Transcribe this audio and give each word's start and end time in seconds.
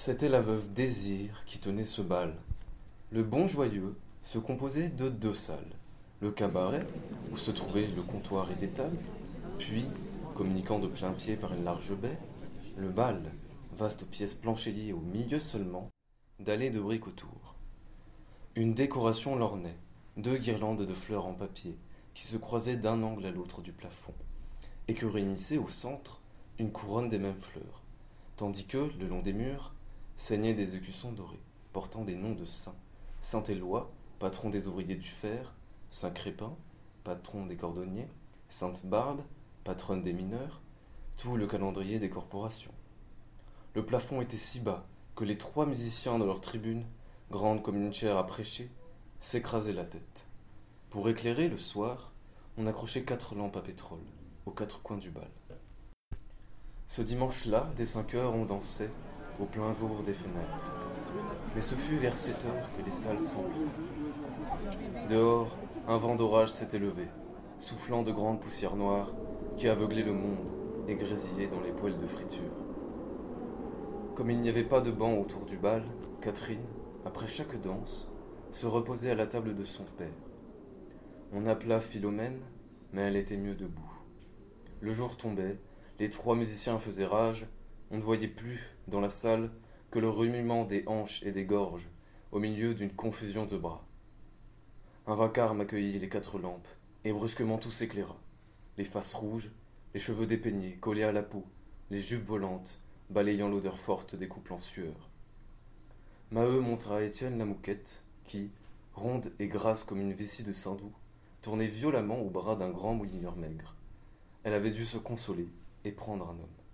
C'était 0.00 0.28
la 0.28 0.40
veuve 0.40 0.72
Désir 0.74 1.42
qui 1.44 1.58
tenait 1.58 1.84
ce 1.84 2.02
bal. 2.02 2.32
Le 3.10 3.24
bon 3.24 3.48
joyeux 3.48 3.96
se 4.22 4.38
composait 4.38 4.90
de 4.90 5.08
deux 5.08 5.34
salles. 5.34 5.74
Le 6.20 6.30
cabaret, 6.30 6.86
où 7.32 7.36
se 7.36 7.50
trouvait 7.50 7.88
le 7.88 8.02
comptoir 8.02 8.48
et 8.48 8.54
des 8.54 8.70
tables, 8.72 8.96
puis, 9.58 9.86
communiquant 10.36 10.78
de 10.78 10.86
plein 10.86 11.12
pied 11.12 11.34
par 11.34 11.52
une 11.52 11.64
large 11.64 11.96
baie, 11.96 12.16
le 12.76 12.90
bal, 12.90 13.20
vaste 13.76 14.06
pièce 14.06 14.36
planchéliée 14.36 14.92
au 14.92 15.00
milieu 15.00 15.40
seulement, 15.40 15.88
d'allées 16.38 16.70
de 16.70 16.78
briques 16.78 17.08
autour. 17.08 17.56
Une 18.54 18.74
décoration 18.74 19.34
l'ornait, 19.34 19.80
deux 20.16 20.38
guirlandes 20.38 20.86
de 20.86 20.94
fleurs 20.94 21.26
en 21.26 21.34
papier, 21.34 21.76
qui 22.14 22.22
se 22.22 22.36
croisaient 22.36 22.76
d'un 22.76 23.02
angle 23.02 23.26
à 23.26 23.32
l'autre 23.32 23.62
du 23.62 23.72
plafond, 23.72 24.14
et 24.86 24.94
que 24.94 25.06
réunissait 25.06 25.58
au 25.58 25.68
centre 25.68 26.20
une 26.60 26.70
couronne 26.70 27.10
des 27.10 27.18
mêmes 27.18 27.40
fleurs, 27.40 27.82
tandis 28.36 28.64
que, 28.64 28.92
le 29.00 29.08
long 29.08 29.22
des 29.22 29.32
murs, 29.32 29.74
saignaient 30.18 30.52
des 30.52 30.74
écussons 30.74 31.12
dorés, 31.12 31.40
portant 31.72 32.04
des 32.04 32.16
noms 32.16 32.34
de 32.34 32.44
saints. 32.44 32.76
Saint 33.22 33.44
Éloi, 33.44 33.90
patron 34.18 34.50
des 34.50 34.66
ouvriers 34.66 34.96
du 34.96 35.08
fer, 35.08 35.54
Saint 35.90 36.10
Crépin, 36.10 36.54
patron 37.04 37.46
des 37.46 37.56
cordonniers, 37.56 38.08
Sainte 38.48 38.84
Barbe, 38.84 39.22
patronne 39.64 40.02
des 40.02 40.12
mineurs, 40.12 40.60
tout 41.16 41.36
le 41.36 41.46
calendrier 41.46 42.00
des 42.00 42.10
corporations. 42.10 42.74
Le 43.74 43.86
plafond 43.86 44.20
était 44.20 44.36
si 44.36 44.60
bas 44.60 44.86
que 45.14 45.24
les 45.24 45.38
trois 45.38 45.66
musiciens 45.66 46.18
de 46.18 46.24
leur 46.24 46.40
tribune, 46.40 46.84
grande 47.30 47.62
comme 47.62 47.76
une 47.76 47.94
chaire 47.94 48.18
à 48.18 48.26
prêcher, 48.26 48.70
s'écrasaient 49.20 49.72
la 49.72 49.84
tête. 49.84 50.26
Pour 50.90 51.08
éclairer 51.08 51.48
le 51.48 51.58
soir, 51.58 52.12
on 52.56 52.66
accrochait 52.66 53.04
quatre 53.04 53.36
lampes 53.36 53.56
à 53.56 53.62
pétrole 53.62 54.04
aux 54.46 54.50
quatre 54.50 54.82
coins 54.82 54.96
du 54.96 55.10
bal. 55.10 55.30
Ce 56.86 57.02
dimanche-là, 57.02 57.70
dès 57.76 57.86
cinq 57.86 58.14
heures, 58.14 58.34
on 58.34 58.46
dansait 58.46 58.90
au 59.40 59.44
plein 59.44 59.72
jour 59.72 60.02
des 60.04 60.12
fenêtres. 60.12 60.70
Mais 61.54 61.62
ce 61.62 61.74
fut 61.74 61.96
vers 61.96 62.16
sept 62.16 62.44
heures 62.44 62.68
que 62.76 62.84
les 62.84 62.92
salles 62.92 63.22
s'emplirent. 63.22 63.66
Dehors, 65.08 65.56
un 65.86 65.96
vent 65.96 66.16
d'orage 66.16 66.52
s'était 66.52 66.78
levé, 66.78 67.08
soufflant 67.58 68.02
de 68.02 68.12
grandes 68.12 68.40
poussières 68.40 68.76
noires 68.76 69.12
qui 69.56 69.68
aveuglaient 69.68 70.02
le 70.02 70.12
monde 70.12 70.52
et 70.86 70.94
grésillaient 70.94 71.48
dans 71.48 71.60
les 71.60 71.72
poêles 71.72 71.98
de 71.98 72.06
friture. 72.06 72.52
Comme 74.14 74.30
il 74.30 74.40
n'y 74.40 74.48
avait 74.48 74.64
pas 74.64 74.80
de 74.80 74.90
banc 74.90 75.14
autour 75.14 75.46
du 75.46 75.56
bal, 75.56 75.82
Catherine, 76.20 76.64
après 77.04 77.28
chaque 77.28 77.60
danse, 77.60 78.10
se 78.50 78.66
reposait 78.66 79.10
à 79.10 79.14
la 79.14 79.26
table 79.26 79.54
de 79.54 79.64
son 79.64 79.84
père. 79.96 80.12
On 81.32 81.46
appela 81.46 81.80
Philomène, 81.80 82.40
mais 82.92 83.02
elle 83.02 83.16
était 83.16 83.36
mieux 83.36 83.54
debout. 83.54 83.92
Le 84.80 84.92
jour 84.92 85.16
tombait, 85.16 85.58
les 85.98 86.10
trois 86.10 86.34
musiciens 86.34 86.78
faisaient 86.78 87.06
rage, 87.06 87.46
on 87.90 87.96
ne 87.96 88.02
voyait 88.02 88.28
plus, 88.28 88.60
dans 88.86 89.00
la 89.00 89.08
salle, 89.08 89.50
que 89.90 89.98
le 89.98 90.08
remuement 90.08 90.64
des 90.64 90.84
hanches 90.86 91.22
et 91.22 91.32
des 91.32 91.44
gorges, 91.44 91.88
au 92.32 92.38
milieu 92.38 92.74
d'une 92.74 92.92
confusion 92.92 93.46
de 93.46 93.56
bras. 93.56 93.84
Un 95.06 95.14
vacarme 95.14 95.62
accueillit 95.62 95.98
les 95.98 96.08
quatre 96.08 96.38
lampes, 96.38 96.68
et 97.04 97.12
brusquement 97.12 97.58
tout 97.58 97.70
s'éclaira. 97.70 98.16
Les 98.76 98.84
faces 98.84 99.14
rouges, 99.14 99.50
les 99.94 100.00
cheveux 100.00 100.26
dépeignés, 100.26 100.76
collés 100.76 101.04
à 101.04 101.12
la 101.12 101.22
peau, 101.22 101.44
les 101.90 102.02
jupes 102.02 102.26
volantes, 102.26 102.78
balayant 103.08 103.48
l'odeur 103.48 103.78
forte 103.78 104.14
des 104.14 104.28
couples 104.28 104.52
en 104.52 104.60
sueur. 104.60 105.08
Maheu 106.30 106.60
montra 106.60 106.98
à 106.98 107.02
Étienne 107.02 107.38
la 107.38 107.46
mouquette, 107.46 108.02
qui, 108.26 108.50
ronde 108.94 109.32
et 109.38 109.48
grasse 109.48 109.84
comme 109.84 110.00
une 110.00 110.12
vessie 110.12 110.44
de 110.44 110.52
saindoux, 110.52 110.92
tournait 111.40 111.66
violemment 111.66 112.20
au 112.20 112.28
bras 112.28 112.56
d'un 112.56 112.70
grand 112.70 112.92
moulineur 112.92 113.36
maigre. 113.36 113.74
Elle 114.44 114.52
avait 114.52 114.70
dû 114.70 114.84
se 114.84 114.98
consoler 114.98 115.48
et 115.84 115.92
prendre 115.92 116.28
un 116.28 116.34
homme. 116.34 116.67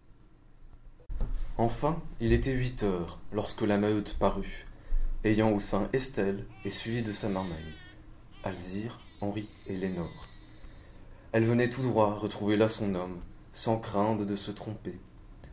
Enfin, 1.56 2.02
il 2.20 2.32
était 2.32 2.52
huit 2.52 2.82
heures 2.82 3.20
lorsque 3.32 3.62
la 3.62 3.78
Maheude 3.78 4.10
parut, 4.18 4.66
ayant 5.22 5.52
au 5.52 5.60
sein 5.60 5.88
Estelle 5.92 6.46
et 6.64 6.72
suivie 6.72 7.04
de 7.04 7.12
sa 7.12 7.28
marmaille, 7.28 7.74
Alzire, 8.42 8.98
Henri 9.20 9.48
et 9.68 9.76
Lénore. 9.76 10.26
Elle 11.30 11.44
venait 11.44 11.70
tout 11.70 11.82
droit 11.82 12.14
retrouver 12.14 12.56
là 12.56 12.66
son 12.66 12.96
homme, 12.96 13.20
sans 13.52 13.78
crainte 13.78 14.26
de 14.26 14.34
se 14.34 14.50
tromper. 14.50 14.98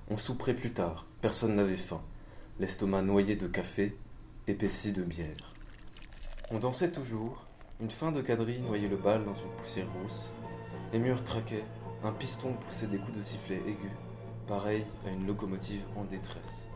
On 0.10 0.18
souperait 0.18 0.56
plus 0.56 0.74
tard, 0.74 1.06
personne 1.22 1.56
n'avait 1.56 1.76
faim, 1.76 2.02
l'estomac 2.60 3.04
noyé 3.04 3.36
de 3.36 3.48
café, 3.48 3.96
épaissi 4.48 4.94
de 4.94 5.04
bière. 5.04 5.54
On 6.50 6.58
dansait 6.58 6.92
toujours, 6.92 7.46
une 7.80 7.92
fin 7.92 8.12
de 8.12 8.22
quadrille 8.22 8.62
noyait 8.62 8.88
le 8.88 8.98
bal 8.98 9.24
dans 9.24 9.36
une 9.36 9.56
poussière 9.56 9.88
rousse, 10.02 10.34
les 10.94 11.00
murs 11.00 11.24
craquaient, 11.24 11.64
un 12.04 12.12
piston 12.12 12.54
poussait 12.54 12.88
des 12.88 12.98
coups 12.98 13.18
de 13.20 13.22
sifflet 13.22 13.62
aigus, 13.68 13.92
pareil 14.48 14.86
à 15.06 15.10
une 15.10 15.28
locomotive 15.28 15.84
en 15.96 16.04
détresse. 16.04 16.68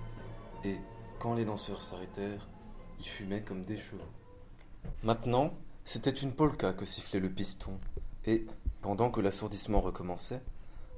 Et, 0.63 0.77
quand 1.19 1.33
les 1.33 1.45
danseurs 1.45 1.81
s'arrêtèrent, 1.81 2.47
ils 2.99 3.07
fumaient 3.07 3.41
comme 3.41 3.63
des 3.63 3.77
chevaux. 3.77 4.01
Maintenant, 5.03 5.53
c'était 5.83 6.09
une 6.11 6.33
polka 6.33 6.73
que 6.73 6.85
sifflait 6.85 7.19
le 7.19 7.29
piston, 7.29 7.79
et, 8.25 8.45
pendant 8.81 9.09
que 9.09 9.21
l'assourdissement 9.21 9.81
recommençait, 9.81 10.41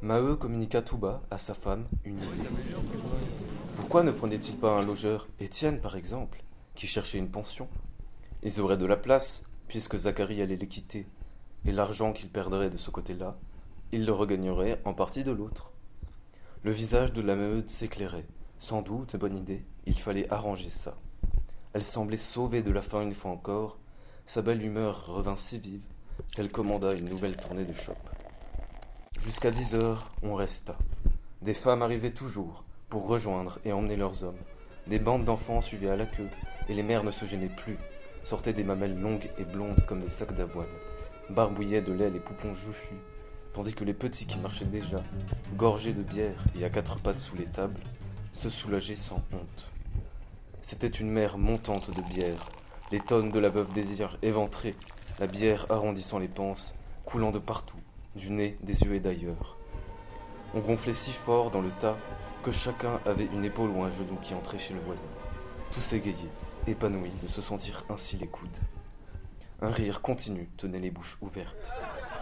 Maheu 0.02 0.36
communiqua 0.36 0.82
tout 0.82 0.98
bas 0.98 1.24
à 1.32 1.38
sa 1.38 1.54
femme 1.54 1.88
une 2.04 2.18
idée. 2.18 2.50
Pourquoi 3.76 4.04
ne 4.04 4.12
prenait-il 4.12 4.56
pas 4.58 4.78
un 4.78 4.86
logeur, 4.86 5.28
Étienne 5.40 5.82
par 5.82 5.96
exemple, 5.96 6.44
qui 6.76 6.88
cherchait 6.88 7.18
une 7.18 7.32
pension? 7.32 7.68
Ils 8.44 8.60
auraient 8.62 8.78
de 8.78 8.86
la 8.86 8.98
place, 8.98 9.44
puisque 9.68 9.98
Zacharie 9.98 10.42
allait 10.42 10.58
les 10.58 10.68
quitter, 10.68 11.08
et 11.66 11.72
l'argent 11.72 12.14
qu'il 12.14 12.30
perdrait 12.30 12.70
de 12.70 12.78
ce 12.78 12.92
côté-là 12.92 13.38
il 13.92 14.06
le 14.06 14.12
regagnerait 14.12 14.82
en 14.86 14.94
partie 14.94 15.24
de 15.24 15.32
l'autre. 15.32 15.72
Le 16.68 16.74
visage 16.74 17.14
de 17.14 17.22
la 17.22 17.38
Maheude 17.38 17.70
s'éclairait. 17.70 18.28
Sans 18.60 18.82
doute, 18.82 19.16
bonne 19.16 19.38
idée, 19.38 19.64
il 19.86 19.98
fallait 19.98 20.30
arranger 20.30 20.70
ça. 20.70 20.98
Elle 21.72 21.86
semblait 21.86 22.18
sauvée 22.18 22.62
de 22.62 22.72
la 22.72 22.82
faim 22.82 23.04
une 23.04 23.14
fois 23.14 23.32
encore. 23.32 23.80
Sa 24.26 24.42
belle 24.42 24.62
humeur 24.62 25.06
revint 25.06 25.38
si 25.38 25.60
vive 25.60 25.86
qu'elle 26.36 26.52
commanda 26.52 26.94
une 26.94 27.08
nouvelle 27.08 27.38
tournée 27.38 27.64
de 27.64 27.72
chope. 27.72 27.96
Jusqu'à 29.24 29.50
dix 29.50 29.76
heures, 29.76 30.12
on 30.22 30.36
resta. 30.36 30.78
Des 31.42 31.54
femmes 31.54 31.84
arrivaient 31.84 32.12
toujours 32.12 32.66
pour 32.90 33.08
rejoindre 33.08 33.60
et 33.64 33.72
emmener 33.72 33.96
leurs 33.96 34.26
hommes. 34.26 34.44
Des 34.88 35.00
bandes 35.00 35.24
d'enfants 35.24 35.62
suivaient 35.62 35.92
à 35.92 35.96
la 35.96 36.06
queue, 36.06 36.28
et 36.68 36.74
les 36.74 36.84
mères 36.84 37.06
ne 37.06 37.12
se 37.12 37.24
gênaient 37.24 37.48
plus, 37.48 37.78
sortaient 38.26 38.52
des 38.52 38.66
mamelles 38.66 39.00
longues 39.00 39.30
et 39.40 39.46
blondes 39.46 39.86
comme 39.86 40.02
des 40.02 40.10
sacs 40.10 40.36
d'avoine, 40.36 40.68
barbouillaient 41.30 41.82
de 41.82 41.94
lait 41.94 42.10
les 42.10 42.20
poupons 42.20 42.54
jouffus, 42.56 43.00
tandis 43.54 43.74
que 43.74 43.84
les 43.84 43.94
petits 43.94 44.26
qui 44.26 44.38
marchaient 44.40 44.66
déjà, 44.66 45.02
gorgés 45.56 45.94
de 45.94 46.04
bière 46.04 46.44
et 46.60 46.64
à 46.64 46.70
quatre 46.70 46.98
pattes 46.98 47.20
sous 47.20 47.36
les 47.36 47.46
tables, 47.46 47.80
se 48.34 48.50
soulageaient 48.50 48.96
sans 48.96 49.24
honte. 49.34 49.72
C'était 50.62 50.88
une 50.88 51.10
mer 51.10 51.38
montante 51.38 51.90
de 51.96 52.02
bière, 52.14 52.50
les 52.92 53.00
tonnes 53.00 53.32
de 53.32 53.40
la 53.40 53.50
veuve 53.50 53.74
désir 53.74 54.18
éventrées, 54.22 54.76
la 55.20 55.28
bière 55.28 55.66
arrondissant 55.70 56.20
les 56.20 56.28
panses, 56.28 56.74
coulant 57.06 57.32
de 57.32 57.40
partout, 57.40 57.80
du 58.16 58.32
nez, 58.32 58.58
des 58.62 58.82
yeux 58.84 58.96
et 58.96 59.00
d'ailleurs. 59.00 59.58
On 60.54 60.60
gonflait 60.60 60.94
si 60.94 61.12
fort 61.12 61.52
dans 61.52 61.62
le 61.62 61.72
tas 61.80 61.98
que 62.44 62.52
chacun 62.52 63.00
avait 63.06 63.26
une 63.26 63.46
épaule 63.46 63.72
ou 63.72 63.84
un 63.84 63.90
genou 63.90 64.18
qui 64.22 64.34
entrait 64.34 64.60
chez 64.60 64.74
le 64.74 64.80
voisin. 64.80 65.10
Tous 65.72 65.94
égayaient, 65.94 66.32
épanouis 66.68 67.12
de 67.24 67.28
se 67.28 67.42
sentir 67.42 67.84
ainsi 67.90 68.18
les 68.18 68.28
coudes. 68.28 68.50
Un 69.62 69.70
rire 69.70 70.02
continu 70.02 70.50
tenait 70.56 70.80
les 70.80 70.92
bouches 70.92 71.18
ouvertes 71.22 71.72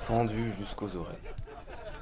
fendu 0.05 0.51
jusqu'aux 0.59 0.95
oreilles. 0.95 1.17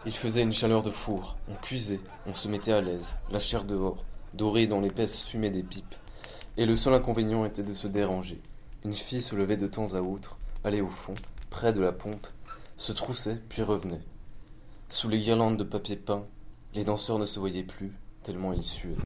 Il 0.06 0.12
faisait 0.12 0.41
une 0.41 0.52
chaleur 0.52 0.84
de 0.84 0.91
four, 0.91 1.38
on 1.47 1.56
cuisait, 1.56 2.02
on 2.28 2.34
se 2.34 2.50
mettait 2.50 2.74
à 2.74 2.81
l'aise, 2.81 3.14
la 3.31 3.40
chair 3.40 3.64
dehors, 3.64 4.03
dorée 4.34 4.68
dans 4.68 4.81
l'épaisse 4.81 5.24
fumée 5.24 5.50
des 5.50 5.64
pipes. 5.64 5.96
Et 6.58 6.66
le 6.66 6.75
seul 6.75 6.96
inconvénient 6.96 7.46
était 7.46 7.63
de 7.63 7.74
se 7.74 7.88
déranger. 7.88 8.42
Une 8.84 8.94
fille 8.94 9.22
se 9.22 9.38
levait 9.38 9.56
de 9.56 9.68
temps 9.68 9.94
à 9.94 10.02
autre, 10.02 10.38
allait 10.66 10.81
au 10.81 10.88
fond, 10.88 11.16
près 11.50 11.72
de 11.72 11.80
la 11.80 11.94
pompe, 11.94 12.28
se 12.75 12.92
troussait, 12.92 13.40
puis 13.47 13.62
revenait. 13.62 14.03
Sous 14.90 15.08
les 15.08 15.19
guirlandes 15.19 15.58
de 15.58 15.63
papier 15.63 15.96
peint, 15.96 16.25
les 16.74 16.84
danseurs 16.84 17.19
ne 17.19 17.25
se 17.25 17.40
voyaient 17.40 17.63
plus, 17.63 17.94
tellement 18.22 18.52
ils 18.52 18.63
suaient. 18.63 18.97